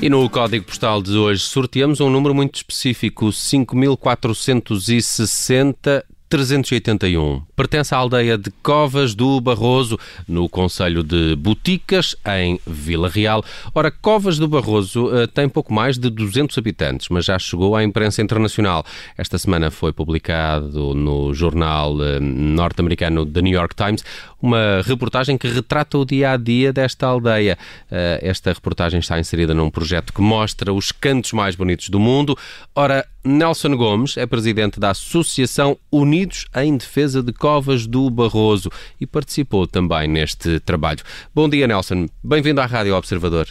[0.00, 7.42] E no código postal de hoje sorteamos um número muito específico, 5460 381.
[7.56, 13.44] Pertence à aldeia de Covas do Barroso, no Conselho de Boticas, em Vila Real.
[13.74, 17.82] Ora, Covas do Barroso uh, tem pouco mais de 200 habitantes, mas já chegou à
[17.82, 18.84] imprensa internacional.
[19.16, 24.04] Esta semana foi publicado no jornal uh, norte-americano The New York Times
[24.40, 27.58] uma reportagem que retrata o dia a dia desta aldeia.
[27.90, 32.36] Uh, esta reportagem está inserida num projeto que mostra os cantos mais bonitos do mundo.
[32.74, 39.06] Ora, Nelson Gomes é presidente da Associação Unidos em Defesa de Covas do Barroso e
[39.06, 41.00] participou também neste trabalho.
[41.34, 42.06] Bom dia, Nelson.
[42.22, 43.48] Bem-vindo à Rádio Observador.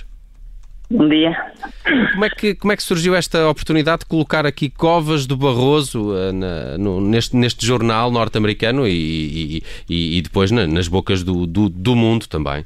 [0.90, 1.36] Bom dia.
[2.14, 6.12] Como é, que, como é que surgiu esta oportunidade de colocar aqui Covas do Barroso
[6.12, 11.46] uh, na, no, neste, neste jornal norte-americano e, e, e, depois na, nas bocas do,
[11.46, 12.66] do, do, mundo também?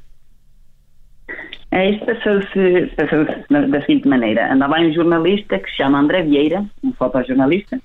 [1.71, 4.53] É, isto passou-se passou da seguinte maneira.
[4.53, 7.79] Andava um jornalista que se chama André Vieira, um fotojornalista,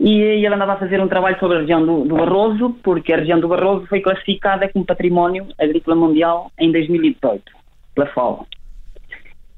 [0.00, 3.18] e ele andava a fazer um trabalho sobre a região do, do Barroso, porque a
[3.18, 7.42] região do Barroso foi classificada como Património Agrícola Mundial em 2018,
[7.94, 8.46] pela FAO.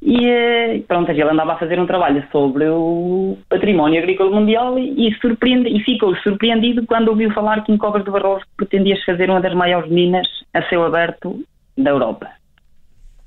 [0.03, 5.15] E eh, pronto, ele andava a fazer um trabalho sobre o património agrícola mundial e,
[5.21, 9.43] surpreende, e ficou surpreendido quando ouviu falar que em Covas do Barroso pretendias fazer uma
[9.43, 11.45] das maiores minas a céu aberto
[11.77, 12.40] da Europa.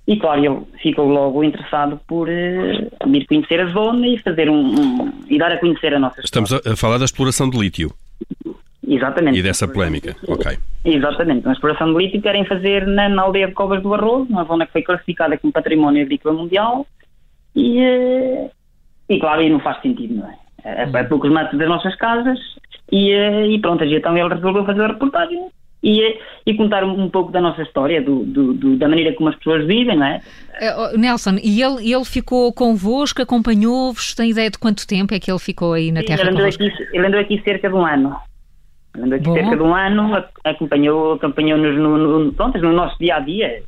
[0.06, 4.76] E claro, ele ficou logo interessado por uh, vir conhecer a zona e fazer um,
[4.76, 7.94] um, e dar a conhecer a nossa Estamos a, a falar da exploração de lítio.
[8.86, 9.40] Exatamente.
[9.40, 10.58] E dessa polémica, ok.
[10.84, 11.46] Exatamente.
[11.46, 14.66] Uma exploração de lítio querem fazer na, na, aldeia de Covas do Barroso, uma zona
[14.66, 16.86] que foi classificada como património agrícola mundial
[17.56, 18.50] e, eh,
[19.08, 20.38] e claro, aí não faz sentido, não é?
[20.66, 22.38] É, é poucos metros das nossas casas
[22.92, 25.48] e, eh, e pronto, então ele resolveu fazer a reportagem
[25.84, 29.30] e, eh, e contar um pouco da nossa história, do, do, do, da maneira como
[29.30, 30.22] as pessoas vivem, não é?
[30.98, 34.16] Nelson, e ele, ele ficou convosco, acompanhou-vos?
[34.16, 36.46] Tem ideia de quanto tempo é que ele ficou aí na Sim, Terra ele andou,
[36.46, 38.16] aqui, ele andou aqui cerca de um ano.
[38.96, 39.34] Andou aqui Bom.
[39.34, 43.64] cerca de um ano, acompanhou, acompanhou-nos no, no, pronto, no nosso dia a dia.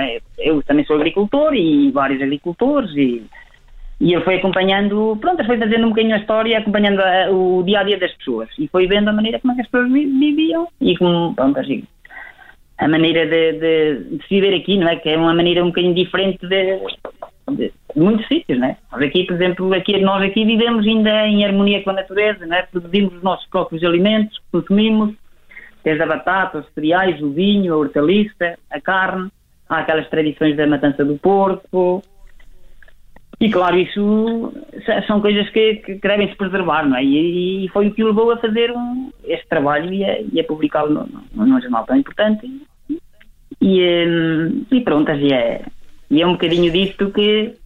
[0.00, 0.20] É?
[0.38, 3.22] Eu também sou agricultor e vários agricultores e,
[4.02, 7.78] e ele foi acompanhando, pronto, foi fazendo um bocadinho a história, acompanhando a, o dia
[7.78, 10.96] a dia das pessoas e foi vendo a maneira como é as pessoas viviam e
[10.96, 11.84] como, pronto, assim,
[12.78, 14.96] a maneira de, de, de, se viver aqui, não é?
[14.96, 16.80] Que é uma maneira um bocadinho diferente de,
[17.52, 18.76] de, muitos sítios, né?
[18.90, 22.66] Nós aqui, por exemplo, aqui, nós aqui vivemos ainda em harmonia com a natureza, né?
[22.72, 25.14] Produzimos os nossos próprios alimentos, consumimos,
[25.84, 29.30] desde a batata, os cereais, o vinho, a hortaliça, a carne,
[29.68, 32.02] há aquelas tradições da matança do porco.
[33.42, 34.52] E claro, isso
[35.08, 37.02] são coisas que, que devem se preservar, não é?
[37.02, 40.44] E, e, foi o que o levou a fazer um, este trabalho e a, a
[40.44, 42.48] publicá-lo num, jornal tão importante.
[43.60, 45.62] E, hum, e pronto, e é,
[46.08, 47.56] e é um bocadinho disto que,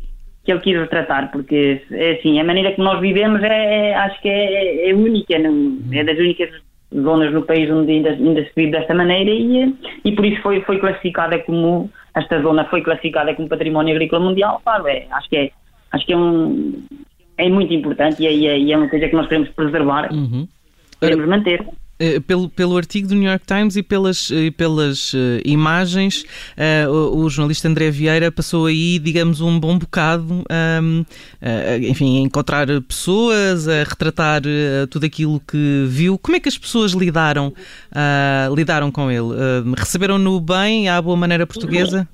[0.45, 4.19] que ele quis retratar, porque é assim, a maneira que nós vivemos é, é acho
[4.23, 6.49] que é, é única, é das únicas
[6.95, 9.75] zonas no país onde ainda, ainda se vive desta maneira e,
[10.07, 14.59] e por isso foi, foi classificada como, esta zona foi classificada como património agrícola mundial,
[14.65, 15.51] claro, é, acho que é,
[15.93, 16.83] acho que é um,
[17.39, 20.47] é muito importante e é, e é uma coisa que nós queremos preservar, uhum.
[21.01, 21.67] queremos manter.
[21.99, 26.25] Eh, pelo, pelo artigo do New York Times e pelas, e pelas uh, imagens,
[26.87, 32.19] uh, o, o, jornalista André Vieira passou aí, digamos, um bom bocado, um, uh, enfim,
[32.19, 34.43] a encontrar pessoas, a retratar
[34.91, 36.19] tudo aquilo que viu.
[36.19, 37.53] Como é que as pessoas lidaram,
[38.55, 39.29] lidaram com ele?
[39.77, 42.07] Receberam-no bem, à boa maneira portuguesa?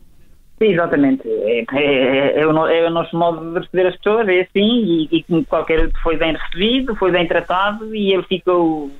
[0.64, 1.28] Exatamente.
[1.28, 5.24] É, é, é, o, é, o, nosso modo de receber as pessoas, é assim, e,
[5.28, 8.90] e qualquer foi bem recebido, foi bem tratado e ele ficou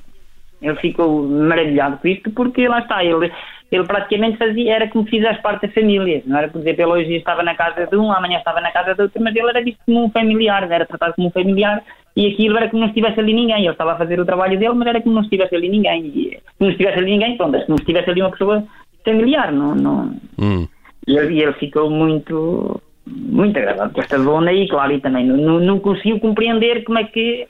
[0.61, 3.29] ele ficou maravilhado com isto porque lá está, ele,
[3.69, 7.15] ele praticamente fazia, era como fizesse parte da família, não era por exemplo, ele hoje
[7.15, 9.79] estava na casa de um, amanhã estava na casa de outro, mas ele era visto
[9.85, 11.83] como um familiar, era tratado como um familiar
[12.15, 14.73] e aquilo era como não estivesse ali ninguém, ele estava a fazer o trabalho dele,
[14.73, 18.09] mas era como não estivesse ali ninguém, e não estivesse ali ninguém, pronto, como estivesse
[18.09, 18.63] ali uma pessoa
[19.03, 20.15] familiar, não, não.
[20.39, 20.65] Hum.
[21.07, 25.59] E, ele, ele ficou muito muito agradado com esta zona e claro, e também não,
[25.59, 27.47] não conseguiu compreender como é que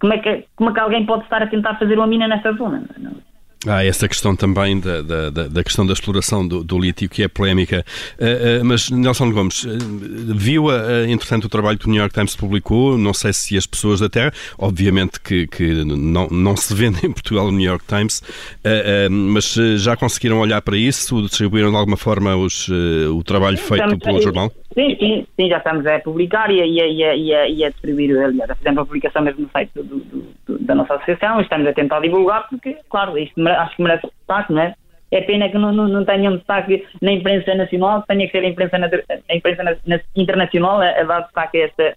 [0.00, 2.52] como é, que, como é que alguém pode estar a tentar fazer uma mina nessa
[2.52, 2.84] zona?
[2.98, 3.12] Não,
[3.66, 7.28] Há essa questão também da, da, da, questão da exploração do, do lítio, que é
[7.28, 7.84] polémica.
[8.16, 9.68] Uh, uh, mas, Nelson Gomes, uh,
[10.36, 10.66] viu,
[11.08, 12.96] entretanto, o trabalho que o New York Times publicou?
[12.96, 17.10] Não sei se as pessoas da Terra, obviamente que, que não, não se vende em
[17.10, 18.22] Portugal o New York Times,
[19.10, 21.20] mas já conseguiram olhar para isso?
[21.22, 24.52] Distribuíram de alguma forma os, o trabalho feito pelo jornal?
[24.74, 27.70] Sim, sim, sim, já estamos a publicar e a, e a, e a, e a
[27.70, 29.98] distribuir, aliás, já fizemos a publicação mesmo no site do, do,
[30.46, 34.06] do, da nossa associação e estamos a tentar divulgar porque, claro, isto acho que merece
[34.06, 34.74] destaque, não é?
[35.10, 38.48] É pena que não, não, não tenham destaque na imprensa nacional, tenha que ser a
[38.48, 38.90] imprensa, na,
[39.30, 41.96] a imprensa na, na, internacional a, a dar destaque a esta,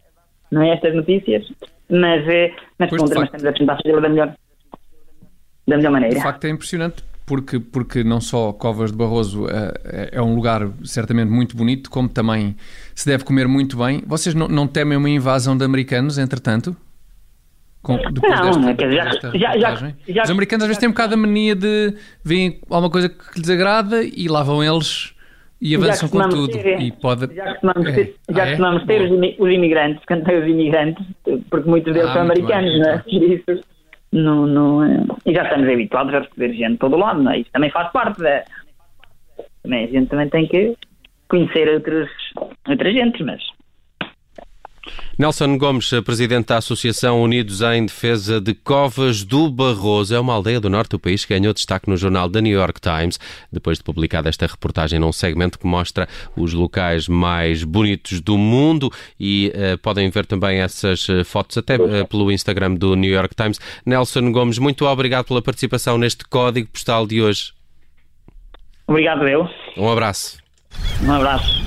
[0.50, 1.51] não é, estas notícias,
[1.89, 4.33] mas, eh, mas, contra, mas estamos a tentar fazê-lo da melhor,
[5.67, 6.15] da melhor maneira.
[6.15, 10.68] De facto é impressionante porque, porque não só Covas de Barroso é, é um lugar
[10.83, 12.57] certamente muito bonito, como também
[12.94, 14.04] se deve comer muito bem.
[14.06, 16.75] Vocês não, não temem uma invasão de americanos, entretanto?
[17.81, 21.13] Com, não, desta, não, desta já, já, já, Os americanos às vezes têm um bocado
[21.13, 25.16] a mania de veem alguma coisa que lhes agrada e lá vão eles
[25.62, 26.51] e avançam com tudo.
[26.51, 27.34] Ter, e pode...
[27.34, 27.92] Já costumamos é.
[27.94, 28.86] ter, já ah, é?
[28.86, 31.06] ter os, imigrantes, cantei os imigrantes,
[31.50, 33.04] porque muitos deles ah, são americanos, não é?
[33.07, 33.63] Isso,
[34.12, 35.04] não, não, é...
[35.25, 37.40] e já estamos habituados a receber gente de todo lado, não é?
[37.40, 38.44] Isso também faz parte da.
[39.63, 40.75] Também, a gente também tem que
[41.30, 42.10] conhecer outros,
[42.68, 43.42] outras gentes, mas
[45.18, 50.60] Nelson Gomes, presidente da Associação Unidos em Defesa de Covas do Barroso, é uma aldeia
[50.60, 53.19] do norte do país que ganhou destaque no jornal The New York Times,
[53.52, 58.92] depois de publicada esta reportagem num segmento que mostra os locais mais bonitos do mundo
[59.19, 63.36] e uh, podem ver também essas eh, fotos até uh, pelo Instagram do New York
[63.36, 63.60] Times.
[63.86, 67.54] Nelson Gomes, muito obrigado pela participação neste código postal de hoje.
[68.88, 69.48] Obrigado, eu.
[69.78, 70.38] Um abraço.
[71.04, 71.62] Um abraço.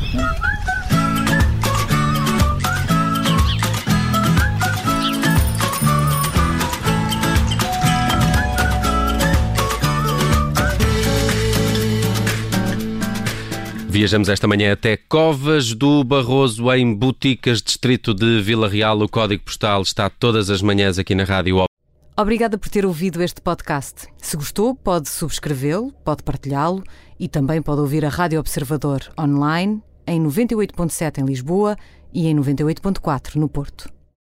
[13.94, 19.00] Viajamos esta manhã até Covas do Barroso, em Boticas, distrito de Vila Real.
[19.00, 21.62] O código postal está todas as manhãs aqui na Rádio.
[22.18, 24.08] Obrigada por ter ouvido este podcast.
[24.18, 26.82] Se gostou, pode subscrevê-lo, pode partilhá-lo
[27.20, 31.76] e também pode ouvir a Rádio Observador online em 98.7 em Lisboa
[32.12, 33.93] e em 98.4 no Porto.